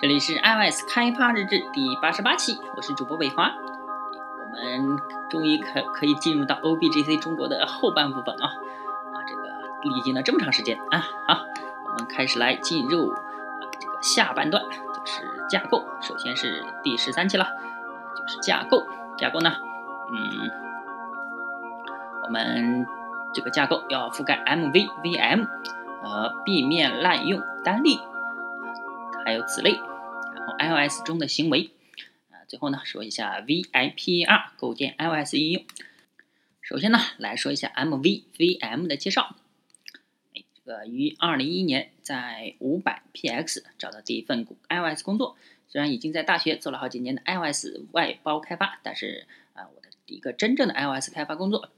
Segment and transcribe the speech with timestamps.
[0.00, 3.52] 这里是 iOS 开发日志第八十八期，我是主播伟华。
[3.52, 9.16] 我们终于可可以进入到 OBGC 中国的后半部分啊啊！
[9.28, 9.42] 这个
[9.82, 11.44] 历经了这么长时间啊，好，
[11.84, 13.20] 我们开始来进入啊
[13.78, 15.20] 这个下半段，就是
[15.50, 15.84] 架构。
[16.00, 17.46] 首先是第十三期了，
[18.16, 18.86] 就是架构。
[19.18, 19.52] 架构呢，
[20.14, 20.50] 嗯，
[22.24, 22.86] 我们
[23.34, 25.46] 这个架构要覆盖 MVVM
[26.02, 28.00] 和避免滥用单例，
[29.26, 29.78] 还有此类。
[30.58, 31.70] iOS 中的行为，
[32.30, 35.64] 啊，最后呢说一下 VIPR 构建 iOS 应用。
[36.60, 39.36] 首先呢来说一下 MVVM 的介绍。
[40.32, 45.36] 这个于2011年在 500px 找到第一份 iOS 工作。
[45.68, 51.70] 虽然已经在大学做了好几年的 iOS 外包开发，但是啊，我的一个真正的 iOS 开发工作，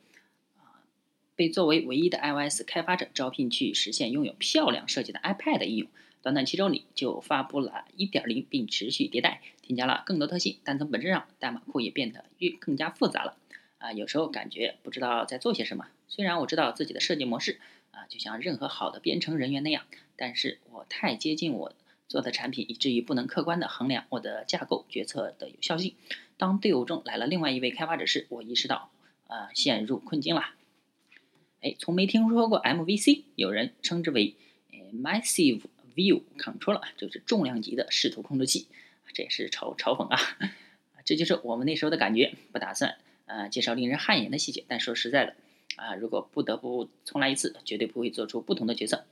[1.36, 5.88] 被作为唯一的 iOS 开发者招聘去实现拥有漂亮设计的 iPad 应用。
[6.22, 13.36] 短短七周里就发布了1.0，并持续迭代，添加了更多特性，但从本质上，代码库也变得越更加复杂了。
[13.78, 15.88] 啊，有时候感觉不知道在做些什么。
[16.06, 17.58] 虽然我知道自己的设计模式，
[17.90, 21.72] 啊，就像任何好的编程人员那样，但是我太接近我
[22.06, 25.96] 做的产品，以至于不能客观的衡量我的架构决策的有效性。
[26.36, 28.92] 当队伍中来了另外一位开发者时，我意识到，
[29.26, 30.44] 啊，陷入困境了。
[31.60, 34.36] 哎，从没听说过 MVC，有人称之为
[34.94, 35.62] Massive。
[35.94, 38.66] View Controller 就是重量级的视图控制器，
[39.12, 40.18] 这也是嘲嘲讽 啊！
[41.04, 42.34] 这就是我们那时候的感觉。
[42.52, 45.34] 不打算呃介绍令人汗颜的细节，但说实在的
[45.76, 49.04] 啊，如果不得不重来一次，绝对不会做出不同的决策。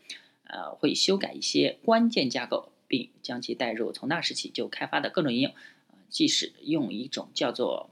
[0.45, 5.55] 呃，会修改一些关键架构，并将其带入从那时起就开发的各种应用。
[6.09, 7.89] 即使用一种叫做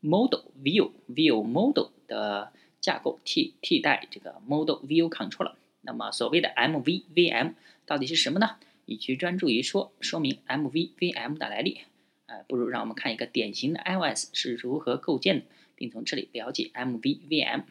[0.00, 5.54] Model View View Model 的架构替替代这个 Model View Controller。
[5.84, 7.54] 那么，所谓的 MVVM
[7.86, 8.56] 到底是什么呢？
[8.86, 11.80] 与其专注于说说明 MVVM 的来历，
[12.26, 17.62] 呃，不如让我们看一个典型的 iOS 是如何构建的，并从这里了解 MVVM。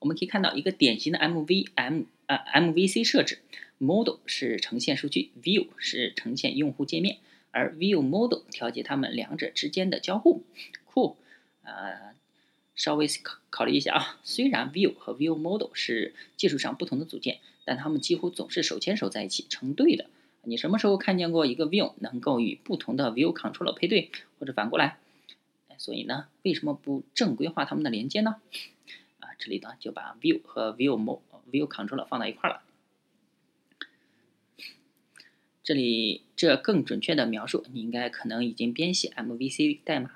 [0.00, 3.38] 我们可以看到一个典型的 MVM 呃 MVC 设置
[3.78, 7.18] ，Model 是呈现数据，View 是呈现用户界面，
[7.50, 10.44] 而 View Model 调节它们两者之间的交互。
[10.92, 11.16] Cool，
[11.62, 12.19] 呃。
[12.80, 20.06] 稍微考考虑一下啊，虽然 View 和 View Model 是技术上不同的组件，但它们几乎总是手牵手在一起成对的。
[20.44, 24.96] 你什么时候看见过一个 View 能够与不同的 View Controller 配对，或者反过来？
[25.76, 28.36] 所以呢，为什么不正规化它们的连接呢？
[29.18, 31.20] 啊，这里呢就把 View 和 View Mo
[31.52, 32.62] View Controller 放到一块儿了。
[35.62, 40.12] 这里这更准确的描述，你应该可能已经编写 MVC 代码。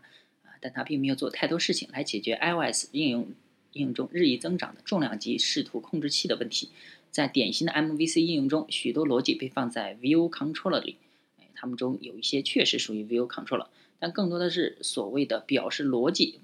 [0.64, 3.28] 但它并没有做太多事情来解决 iOS 应用
[3.72, 6.70] 应用中日益增长的重量级视图控制器的问题。
[7.10, 10.96] 在典型的 MVC 应用中，许多逻辑被放在 View Controller 里，
[11.38, 13.66] 哎，它们中有一些确实属于 View Controller，
[13.98, 16.40] 但更多的是所谓的表示逻辑，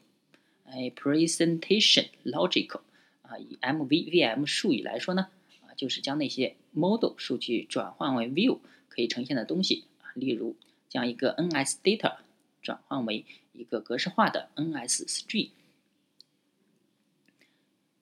[0.66, 2.82] 哎，Presentation Logical
[3.22, 5.28] 啊，以 MVVM 术语来说呢，
[5.62, 8.58] 啊，就是将那些 Model 数据转换为 View
[8.90, 10.56] 可以呈现的东西，啊，例如
[10.90, 12.18] 将一个 NSData
[12.60, 15.50] 转换为一个格式化的 NS string，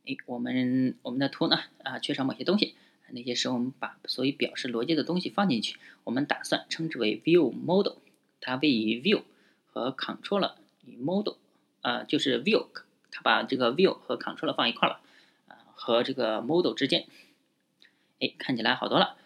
[0.07, 2.75] 哎，我们我们的图呢啊缺少某些东西，
[3.11, 7.97] 那些是我们把所以表示逻辑的东西放进去，我们打算称之为 view model，
[8.41, 9.23] 它位于 view
[9.67, 10.55] 和 controller
[10.85, 11.37] 与 model，
[11.81, 12.67] 呃就是 view，
[13.11, 15.01] 它把这个 view 和 controller 放一块了，
[15.49, 17.07] 啊和这个 model 之间，
[18.21, 19.17] 哎看起来好多了，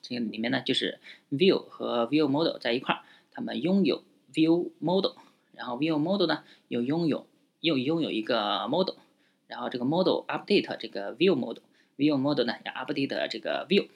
[0.00, 0.98] 这个里面呢就是
[1.30, 4.02] view 和 view model 在一块，它们拥有
[4.32, 5.12] view model。
[5.52, 7.26] 然后 view model 呢又拥有
[7.60, 8.96] 又拥有一个 model，
[9.46, 13.88] 然后这个 model update 这个 view model，view model 呢要 update 这个 view，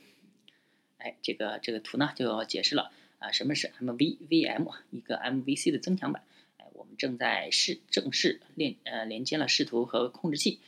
[0.99, 6.23] 哎，这个这个图呢就解释了啊什么是 MVVM，一个 MVC 的增强版。
[6.59, 10.61] 哎，我们正在试正式连呃连接了视图和控制器，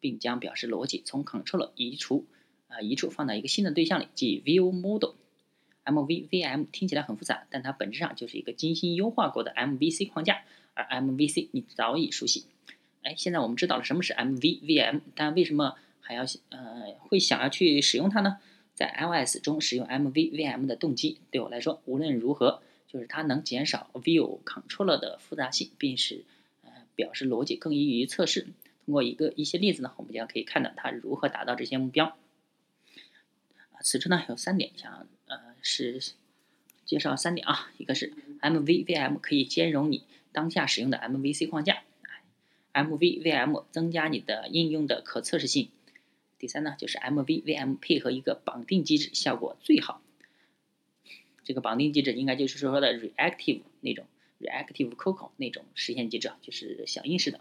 [0.00, 2.26] 并将表示逻辑从 controller 移除
[2.68, 5.14] 啊移除放到一个新的对象里，即 view model。
[5.86, 10.42] MVVM 听起来很复杂，但它本质上就是一个精心优化过的 MVC 框架，
[10.74, 12.46] 而 MVC 你早已熟悉。
[13.02, 18.38] 哎，现在我们知道了什么是 MVVM，但为什么还要呃会想要去使用它呢？
[18.74, 26.24] 在 iOS 中使用 MVVM 的动机，对我来说无论如何就是它能减少 View Controller 的复杂性，并使
[26.62, 28.48] 呃表示逻辑更易于测试。
[28.84, 32.16] 通过一个一些例子呢，我们将可以看到它如何达到这些目标。
[33.72, 35.06] 啊，此处呢有三点想。
[35.26, 36.12] 呃，是
[36.84, 41.82] 介绍三点啊，一个是 MVVM 可以兼容你当下使用的 MVC 框架
[42.72, 45.70] ，MVVM 增加你的应用的可测试性。
[46.38, 50.00] 第三呢，就是 MVVM 配合一个绑定机制，效果最好。
[51.42, 54.06] 这个绑定机制应该就是说的 reactive 那种
[54.40, 57.40] reactive COCO 那种实现机制，就是响应式的。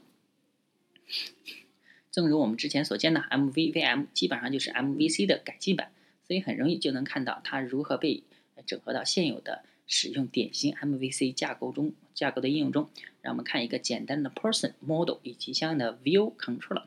[2.12, 5.92] 正如我们之前所见的，MVVM 基本上就是 MVC 的改进版，
[6.27, 8.24] 所以很容易就能看到它如何被
[8.66, 12.89] 整合到现有的使用典型 MVC 架构中架构的应用中。
[13.22, 16.86] 让我们看一个简单的 Person Model 以及相应的 View Controller。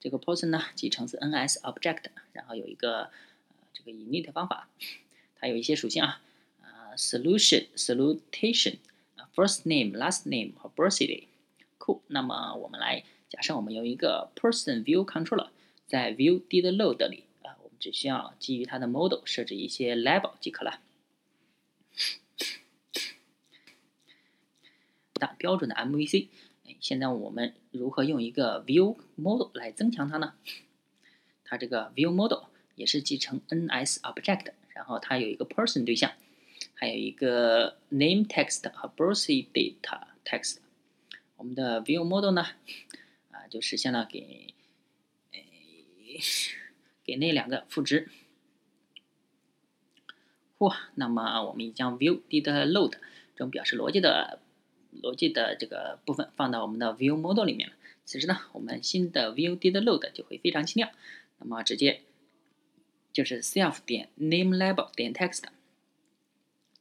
[0.00, 3.10] 这个 Person 呢，继承自 NS Object，然后有一个
[3.72, 4.68] 这个 init 方法，
[5.36, 6.20] 它有一些属性啊，
[6.60, 8.76] 呃 Solution Salutation、
[9.34, 11.24] First Name、Last Name 和 Birthday。
[11.78, 12.00] cool。
[12.08, 13.04] 那么我们来。
[13.30, 15.48] 假设我们有一个 person view controller，
[15.88, 17.24] 在 view did load 里，
[17.84, 20.80] 只需要基于它的 model 设置一些 label 即可了。
[25.12, 26.28] 当标准的 MVC，
[26.80, 30.32] 现在我们如何用一个 view model 来增强它呢？
[31.44, 32.44] 它这个 view model
[32.74, 36.10] 也是继承 NS object，然后它有一个 person 对象，
[36.72, 39.76] 还有一个 name text 和 birthday date
[40.24, 40.56] text。
[41.36, 42.46] 我们的 view model 呢？
[43.30, 44.54] 啊就实现了给
[45.32, 45.44] 哎，
[47.04, 48.08] 给那两个赋值。
[50.58, 52.42] 嚯，那么我们已将 view did
[52.72, 52.92] load
[53.34, 54.40] 这种表示逻辑的
[55.02, 57.74] 逻辑的这个部分放到我们的 view model 里面了。
[58.04, 60.90] 此时呢，我们新的 view did load 就会非常清亮。
[61.38, 62.00] 那么直接
[63.12, 65.42] 就是 self 点 name label 点 text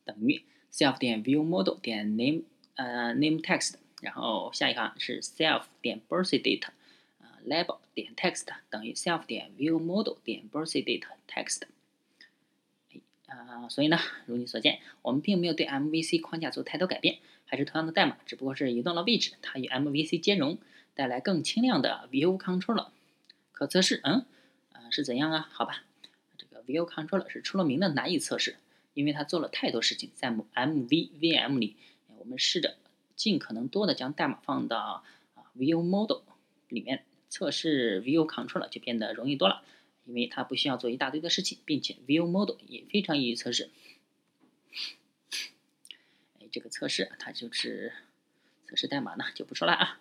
[0.06, 2.44] 等于 self 点 view model 点 name
[2.76, 3.76] 呃 name text。
[4.02, 6.68] 然后下一行是 self 点 birth date
[7.44, 11.64] label 点 text 等于 self 点 view model 点 birthday date text。
[13.26, 20.60] 啊，所以呢，如你所见，我们并没有对 MVC 框架做太多改变，还是同样的代码，只不过是移动了位置，它与 MVC 兼容，
[20.94, 22.90] 带来更轻量的 view controller。
[23.52, 24.26] 可测试，嗯，
[24.72, 25.50] 啊是怎样啊？
[25.52, 25.84] 好吧，
[26.38, 28.58] 这个 view controller 是出了名的难以测试，
[28.94, 31.76] 因为它做了太多事情，在 MVVM 里，
[32.20, 32.78] 我们试着。
[33.16, 35.04] 尽可能多的将代码放到
[35.36, 36.24] 啊 View Model
[36.68, 39.64] 里面测试 View Controller 就变得容易多了，
[40.06, 43.72] 因为它不需要做一大堆的事情，并且 View Model 也非常易于测试。
[46.40, 47.92] 哎，这个测试它就是
[48.68, 50.00] 测试代码呢就不说了啊。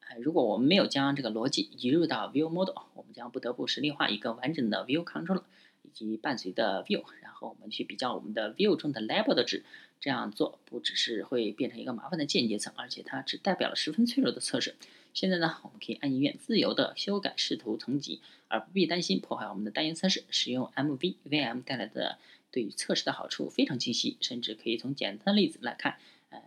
[0.00, 5.44] 哎，如果我们没有将这个逻辑移入到 View Model，我们将不得不实例化一个完整的 View Controller
[5.82, 9.62] 以及伴随的 View，然后我们去比较我们的 View 中的 Label 的值。
[10.00, 14.74] 这样做不只是会变成一个麻烦的间接层，而且它只代表了十分脆弱的测试。
[15.14, 20.24] 现在呢，我们可以按意愿自由的修改视图层级，而不必担心破坏我们的单元测试。
[20.28, 22.18] 使用 MVVM 带来的
[22.50, 25.98] 对于测试的好处非常清晰，甚至可以从简单的例子来看，
[26.30, 26.42] 呃，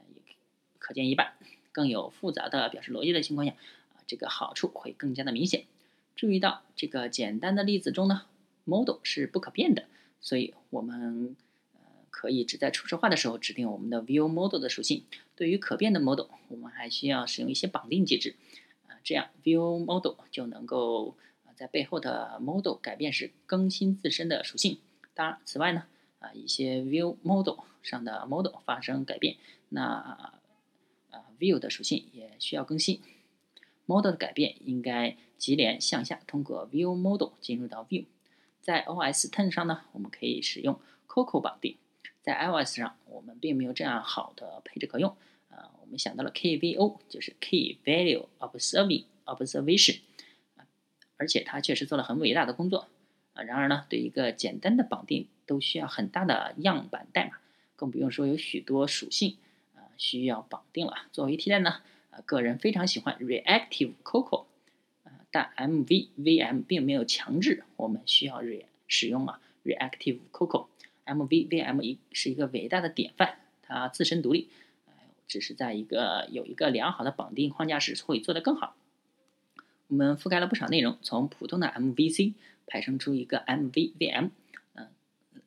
[0.77, 1.33] 可见一斑。
[1.71, 3.53] 更有复杂的表示逻辑的情况下，
[3.95, 5.63] 啊，这个好处会更加的明显。
[6.15, 8.25] 注意到这个简单的例子中呢
[8.65, 9.85] ，model 是不可变的，
[10.21, 11.35] 所以我们。
[12.09, 15.03] 可以只在初始化的时候指定我们的 view model 的属性。
[15.37, 18.35] 对于可变的 model，我们还需要使用一些绑定机制，
[18.87, 21.15] 啊，这样 view model 就能够
[21.55, 24.79] 在背后的 model 改变时更新自身的属性。
[25.13, 25.85] 当然，此外呢，
[26.19, 29.37] 啊，一些 view model 上的 model 发生改变，
[29.69, 29.83] 那
[31.11, 33.01] 啊 view 的属性也需要更新。
[33.85, 38.05] model 的改变应该级联向下通过 view model 进入到 view。
[38.59, 41.77] 在 OS Ten 上呢，我们可以使用 Coco 绑定。
[42.21, 45.17] 在 iOS 上，我们并没有这样好的配置可用。
[45.49, 50.01] 呃，我们想到了 KVO，就是 Key Value Observing Observation，
[51.17, 52.87] 而且它确实做了很伟大的工作。
[53.33, 57.39] 啊，然而呢，对一个简单的绑定都需要很大的样板代码，
[57.75, 59.37] 更不用说有许多属性
[59.75, 60.93] 啊需要绑定了。
[61.11, 61.81] 作为替代呢，
[62.11, 64.45] 呃，个人非常喜欢 Reactive Coco，
[65.03, 70.67] 呃，但 MVVM 并没有强制我们需要 re 使用啊 Reactive Coco。
[71.07, 74.49] MVVM 一是一个伟大的典范，它自身独立，
[75.27, 78.75] 只是在一个有一个良好的绑定框架时会做得更好。
[79.87, 82.33] 我们覆盖了不少内容，从普通的 MVC
[82.65, 84.31] 派生出一个 MVVM，
[84.75, 84.87] 嗯，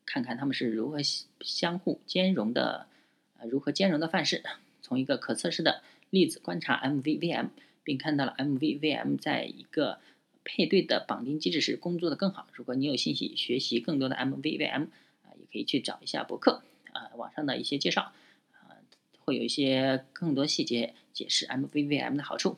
[0.06, 0.98] 看看它们是如何
[1.42, 2.86] 相互兼容的，
[3.38, 4.42] 呃，如何兼容的范式。
[4.82, 7.50] 从一个可测试的例子观察 MVVM，
[7.84, 10.00] 并看到了 MVVM 在一个
[10.42, 12.48] 配对的绑定机制时工作的更好。
[12.54, 14.86] 如果你有兴趣学习更多的 MVVM，
[15.52, 18.12] 可以去找一下博客啊，网上的一些介绍
[18.52, 18.78] 啊，
[19.24, 22.56] 会有一些更多细节解释 MVVM 的好处。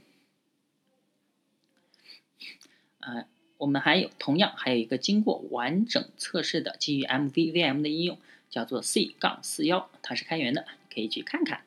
[3.01, 3.27] 呃，
[3.59, 8.19] 我们还有同样还有一个经过完整测试的基于 MVVM 的应用，
[8.51, 11.65] 叫做 C 杠四幺，它是开源的，可以去看看。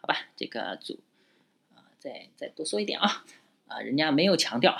[0.00, 1.00] 好吧，这个组
[1.74, 3.24] 啊，再再多说一点啊
[3.66, 4.78] 啊，人家没有强调，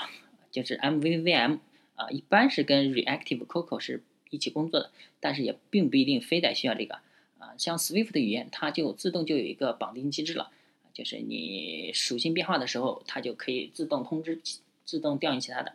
[0.51, 1.59] 就是 MVVM
[1.95, 4.03] 啊，一般是跟 Reactive Coco 是。
[4.31, 6.95] 一起工作的，但是也并不一定非得需要这个
[7.37, 10.49] 啊像 Swift 的语言，它就自动就有一个绑定机制了，
[10.93, 14.41] 就是你属性变化的时候，它就可以自动通知、
[14.83, 15.73] 自动调用其他的，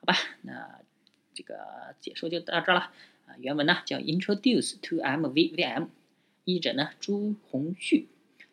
[0.00, 0.14] 好吧？
[0.42, 0.80] 那
[1.32, 2.90] 这个解说就到这了。
[3.26, 5.86] 啊，原文呢叫 Introduce to MVVM，
[6.44, 8.06] 译者呢朱红旭，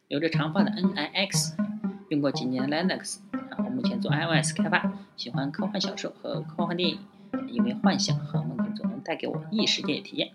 [0.08, 1.56] 留着长发的 NIX，
[2.08, 3.20] 用过几年 Linux，
[3.50, 7.00] 然后目前做 iOS 开发，喜欢科幻小说和科幻电影，
[7.50, 10.32] 因为幻想和梦境总带给我异世界的体验，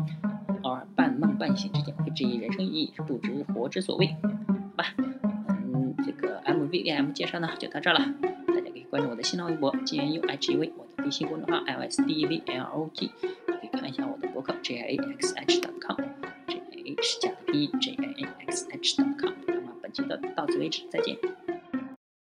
[0.62, 4.94] 偶尔半梦半醒之间会质疑人生意义，不知活之所谓，好吧？
[4.96, 7.99] 嗯，这个 MVM 介绍呢就到这了，
[8.46, 13.11] 大家可以关注我的新浪微博 G N U H E V，我的微信公众号 LSDVLOG
[13.46, 13.66] 可以。
[13.76, 18.96] 看一下我的博客 j i a x h dot com，j a 是加的 b j i a x h
[18.96, 19.32] dot com。
[19.46, 21.14] 那么本期的到此为止，再见。